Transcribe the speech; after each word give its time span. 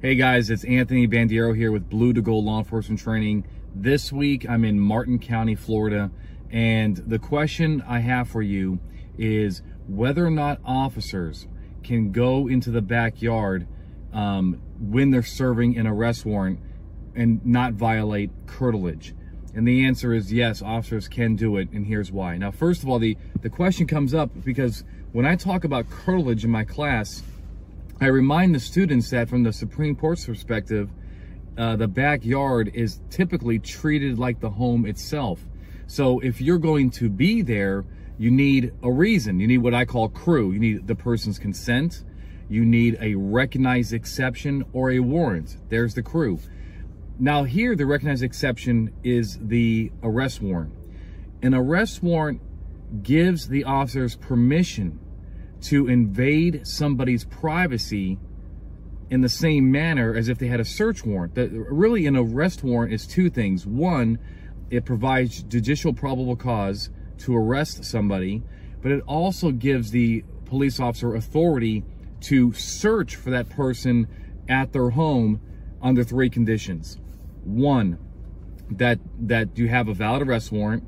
Hey 0.00 0.14
guys, 0.14 0.48
it's 0.48 0.62
Anthony 0.62 1.08
Bandiero 1.08 1.56
here 1.56 1.72
with 1.72 1.90
Blue 1.90 2.12
to 2.12 2.22
Gold 2.22 2.44
Law 2.44 2.58
Enforcement 2.58 3.00
Training. 3.00 3.44
This 3.74 4.12
week 4.12 4.48
I'm 4.48 4.64
in 4.64 4.78
Martin 4.78 5.18
County, 5.18 5.56
Florida, 5.56 6.12
and 6.52 6.98
the 6.98 7.18
question 7.18 7.82
I 7.84 7.98
have 7.98 8.28
for 8.28 8.40
you 8.40 8.78
is 9.18 9.60
whether 9.88 10.24
or 10.24 10.30
not 10.30 10.60
officers 10.64 11.48
can 11.82 12.12
go 12.12 12.46
into 12.46 12.70
the 12.70 12.80
backyard 12.80 13.66
um, 14.12 14.62
when 14.78 15.10
they're 15.10 15.24
serving 15.24 15.76
an 15.76 15.88
arrest 15.88 16.24
warrant 16.24 16.60
and 17.16 17.44
not 17.44 17.72
violate 17.72 18.30
curtilage. 18.46 19.16
And 19.52 19.66
the 19.66 19.84
answer 19.84 20.14
is 20.14 20.32
yes, 20.32 20.62
officers 20.62 21.08
can 21.08 21.34
do 21.34 21.56
it, 21.56 21.70
and 21.72 21.84
here's 21.84 22.12
why. 22.12 22.36
Now, 22.36 22.52
first 22.52 22.84
of 22.84 22.88
all, 22.88 23.00
the, 23.00 23.16
the 23.40 23.50
question 23.50 23.88
comes 23.88 24.14
up 24.14 24.30
because 24.44 24.84
when 25.10 25.26
I 25.26 25.34
talk 25.34 25.64
about 25.64 25.90
curtilage 25.90 26.44
in 26.44 26.52
my 26.52 26.62
class, 26.62 27.24
I 28.00 28.06
remind 28.06 28.54
the 28.54 28.60
students 28.60 29.10
that 29.10 29.28
from 29.28 29.42
the 29.42 29.52
Supreme 29.52 29.96
Court's 29.96 30.24
perspective, 30.24 30.88
uh, 31.56 31.74
the 31.74 31.88
backyard 31.88 32.70
is 32.72 33.00
typically 33.10 33.58
treated 33.58 34.20
like 34.20 34.38
the 34.38 34.50
home 34.50 34.86
itself. 34.86 35.44
So 35.88 36.20
if 36.20 36.40
you're 36.40 36.58
going 36.58 36.90
to 36.92 37.08
be 37.08 37.42
there, 37.42 37.84
you 38.16 38.30
need 38.30 38.72
a 38.84 38.90
reason. 38.90 39.40
You 39.40 39.48
need 39.48 39.58
what 39.58 39.74
I 39.74 39.84
call 39.84 40.08
crew. 40.08 40.52
You 40.52 40.60
need 40.60 40.86
the 40.86 40.94
person's 40.94 41.40
consent. 41.40 42.04
You 42.48 42.64
need 42.64 42.98
a 43.00 43.16
recognized 43.16 43.92
exception 43.92 44.64
or 44.72 44.92
a 44.92 45.00
warrant. 45.00 45.56
There's 45.68 45.94
the 45.94 46.02
crew. 46.02 46.38
Now 47.18 47.42
here, 47.42 47.74
the 47.74 47.84
recognized 47.84 48.22
exception 48.22 48.92
is 49.02 49.38
the 49.40 49.90
arrest 50.04 50.40
warrant. 50.40 50.72
An 51.42 51.52
arrest 51.52 52.00
warrant 52.00 52.40
gives 53.02 53.48
the 53.48 53.64
officers 53.64 54.14
permission 54.14 55.00
to 55.62 55.88
invade 55.88 56.66
somebody's 56.66 57.24
privacy 57.24 58.18
in 59.10 59.20
the 59.22 59.28
same 59.28 59.70
manner 59.70 60.14
as 60.14 60.28
if 60.28 60.38
they 60.38 60.48
had 60.48 60.60
a 60.60 60.64
search 60.64 61.04
warrant. 61.04 61.34
That 61.34 61.50
really 61.50 62.06
an 62.06 62.16
arrest 62.16 62.62
warrant 62.62 62.92
is 62.92 63.06
two 63.06 63.30
things. 63.30 63.66
One, 63.66 64.18
it 64.70 64.84
provides 64.84 65.42
judicial 65.42 65.92
probable 65.92 66.36
cause 66.36 66.90
to 67.18 67.36
arrest 67.36 67.84
somebody, 67.84 68.42
but 68.82 68.92
it 68.92 69.02
also 69.06 69.50
gives 69.50 69.90
the 69.90 70.24
police 70.44 70.78
officer 70.78 71.14
authority 71.14 71.84
to 72.20 72.52
search 72.52 73.16
for 73.16 73.30
that 73.30 73.48
person 73.48 74.08
at 74.48 74.72
their 74.72 74.90
home 74.90 75.40
under 75.80 76.04
three 76.04 76.30
conditions. 76.30 76.98
One, 77.44 77.98
that 78.70 78.98
that 79.20 79.56
you 79.56 79.68
have 79.68 79.88
a 79.88 79.94
valid 79.94 80.22
arrest 80.22 80.52
warrant, 80.52 80.84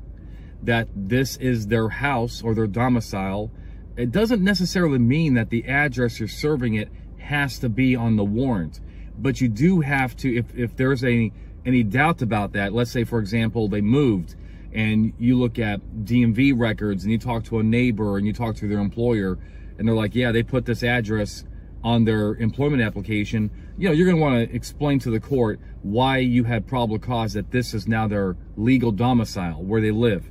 that 0.63 0.87
this 0.95 1.37
is 1.37 1.67
their 1.67 1.89
house 1.89 2.43
or 2.43 2.53
their 2.53 2.67
domicile, 2.67 3.51
it 3.97 4.11
doesn't 4.11 4.41
necessarily 4.41 4.99
mean 4.99 5.33
that 5.35 5.49
the 5.49 5.65
address 5.65 6.19
you're 6.19 6.29
serving 6.29 6.75
it 6.75 6.89
has 7.17 7.59
to 7.59 7.69
be 7.69 7.95
on 7.95 8.15
the 8.15 8.23
warrant, 8.23 8.79
but 9.17 9.41
you 9.41 9.47
do 9.47 9.81
have 9.81 10.15
to, 10.17 10.35
if, 10.35 10.55
if 10.55 10.75
there's 10.75 11.03
any, 11.03 11.33
any 11.65 11.83
doubt 11.83 12.21
about 12.21 12.53
that, 12.53 12.73
let's 12.73 12.91
say, 12.91 13.03
for 13.03 13.19
example, 13.19 13.67
they 13.67 13.81
moved 13.81 14.35
and 14.73 15.13
you 15.19 15.37
look 15.37 15.59
at 15.59 15.81
DMV 16.03 16.57
records 16.57 17.03
and 17.03 17.11
you 17.11 17.17
talk 17.17 17.43
to 17.45 17.59
a 17.59 17.63
neighbor 17.63 18.17
and 18.17 18.25
you 18.25 18.33
talk 18.33 18.55
to 18.55 18.67
their 18.67 18.79
employer 18.79 19.37
and 19.77 19.87
they're 19.87 19.95
like, 19.95 20.15
yeah, 20.15 20.31
they 20.31 20.43
put 20.43 20.65
this 20.65 20.83
address 20.83 21.43
on 21.83 22.05
their 22.05 22.35
employment 22.35 22.81
application, 22.81 23.49
you 23.77 23.87
know, 23.87 23.93
you're 23.93 24.05
going 24.05 24.17
to 24.17 24.21
want 24.21 24.49
to 24.49 24.55
explain 24.55 24.99
to 24.99 25.09
the 25.09 25.19
court 25.19 25.59
why 25.81 26.17
you 26.17 26.43
had 26.43 26.67
probable 26.67 26.99
cause 26.99 27.33
that 27.33 27.51
this 27.51 27.73
is 27.73 27.87
now 27.87 28.07
their 28.07 28.37
legal 28.55 28.91
domicile 28.91 29.63
where 29.63 29.81
they 29.81 29.91
live. 29.91 30.29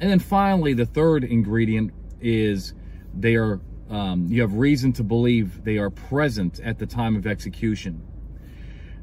And 0.00 0.10
then 0.10 0.20
finally, 0.20 0.74
the 0.74 0.86
third 0.86 1.24
ingredient 1.24 1.92
is 2.20 2.74
they 3.18 3.36
are 3.36 3.60
um, 3.90 4.26
you 4.28 4.40
have 4.40 4.54
reason 4.54 4.92
to 4.94 5.04
believe 5.04 5.62
they 5.64 5.78
are 5.78 5.90
present 5.90 6.58
at 6.60 6.78
the 6.78 6.86
time 6.86 7.16
of 7.16 7.26
execution. 7.26 8.02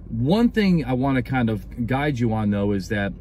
One 0.10 0.50
thing 0.50 0.84
I 0.84 0.94
want 0.94 1.16
to 1.16 1.24
kind 1.24 1.50
of 1.50 1.88
guide 1.88 2.20
you 2.20 2.34
on 2.34 2.50
though 2.50 2.74
is 2.74 2.90
that 2.90 3.14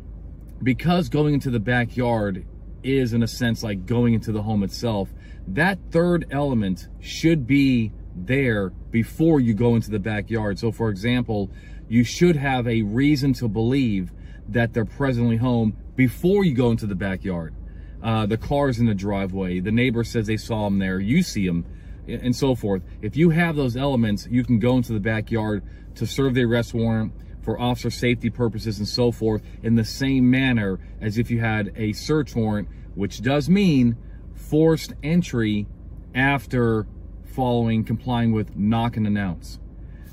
because 0.63 1.09
going 1.09 1.35
into 1.35 1.51
the 1.51 1.61
backyard 1.61 2.45
is 2.83 3.13
in 3.13 3.23
a 3.23 3.29
sense 3.29 3.63
like 3.63 3.87
going 3.87 4.15
into 4.15 4.33
the 4.33 4.43
home 4.43 4.63
itself, 4.63 5.09
that 5.47 5.79
third 5.91 6.27
element 6.31 6.89
should 7.01 7.47
be 7.47 7.93
there 8.15 8.71
before 8.91 9.41
you 9.41 9.55
go 9.55 9.77
into 9.77 9.91
the 9.91 9.99
backyard. 9.99 10.59
So 10.59 10.73
for 10.73 10.91
example, 10.91 11.51
you 11.89 12.05
should 12.05 12.37
have 12.37 12.67
a 12.67 12.83
reason 12.83 13.33
to 13.35 13.49
believe 13.49 14.13
that 14.49 14.73
they're 14.73 14.85
presently 14.85 15.37
home 15.37 15.77
before 15.95 16.45
you 16.45 16.55
go 16.55 16.71
into 16.71 16.87
the 16.87 16.95
backyard 16.97 17.55
uh, 18.03 18.27
the 18.27 18.37
car's 18.37 18.79
in 18.79 18.87
the 18.87 18.95
driveway, 18.95 19.61
the 19.61 19.73
neighbor 19.73 20.05
says 20.05 20.27
they 20.27 20.37
saw 20.37 20.67
him 20.67 20.79
there, 20.79 20.99
you 20.99 21.23
see 21.23 21.47
him, 21.47 21.65
and 22.09 22.35
so 22.35 22.55
forth. 22.55 22.83
If 23.01 23.17
you 23.17 23.31
have 23.31 23.57
those 23.57 23.77
elements, 23.77 24.27
you 24.31 24.45
can 24.45 24.59
go 24.59 24.77
into 24.77 24.93
the 24.93 25.01
backyard 25.01 25.63
to 25.95 26.07
serve 26.07 26.35
the 26.35 26.45
arrest 26.45 26.75
warrant 26.75 27.13
for 27.43 27.61
officer 27.61 27.91
safety 27.91 28.31
purposes 28.31 28.79
and 28.79 28.89
so 28.89 29.13
forth 29.13 29.43
in 29.63 29.75
the 29.75 29.85
same 29.85 30.31
manner 30.31 30.79
as 31.01 31.19
if 31.19 31.31
you 31.31 31.41
had 31.41 31.73
a 31.77 31.93
search 31.93 32.35
warrant, 32.35 32.69
which 32.95 33.21
does 33.21 33.49
mean 33.49 33.97
forced 34.35 34.95
entry 35.03 35.67
after 36.15 36.87
following 37.25 37.85
complying 37.85 38.33
with 38.33 38.57
knock 38.57 38.97
and 38.97 39.07
announce. 39.07 39.59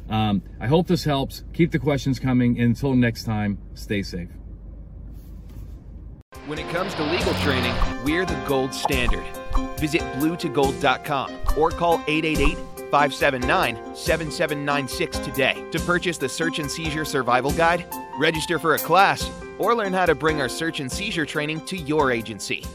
Um, 0.09 0.41
I 0.59 0.67
hope 0.67 0.87
this 0.87 1.03
helps. 1.03 1.43
Keep 1.53 1.71
the 1.71 1.79
questions 1.79 2.19
coming. 2.19 2.59
And 2.59 2.69
until 2.69 2.95
next 2.95 3.25
time, 3.25 3.59
stay 3.75 4.01
safe. 4.01 4.38
When 6.49 6.57
it 6.57 6.67
comes 6.69 6.95
to 6.95 7.03
legal 7.03 7.35
training, 7.35 7.75
we're 8.03 8.25
the 8.25 8.33
gold 8.47 8.73
standard. 8.73 9.23
Visit 9.77 10.01
bluetogold.com 10.13 11.31
or 11.55 11.69
call 11.69 12.01
888 12.07 12.57
579 12.89 13.95
7796 13.95 15.19
today 15.19 15.63
to 15.71 15.79
purchase 15.81 16.17
the 16.17 16.27
Search 16.27 16.57
and 16.57 16.71
Seizure 16.71 17.05
Survival 17.05 17.51
Guide, 17.51 17.85
register 18.17 18.57
for 18.57 18.73
a 18.73 18.79
class, 18.79 19.29
or 19.59 19.75
learn 19.75 19.93
how 19.93 20.07
to 20.07 20.15
bring 20.15 20.41
our 20.41 20.49
search 20.49 20.79
and 20.79 20.91
seizure 20.91 21.23
training 21.23 21.63
to 21.67 21.77
your 21.77 22.11
agency. 22.11 22.65